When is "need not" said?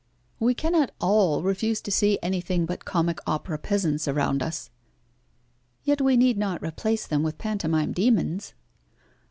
6.17-6.59